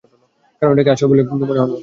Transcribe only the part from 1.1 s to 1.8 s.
মনে হলো।